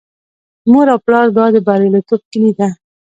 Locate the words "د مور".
0.63-0.87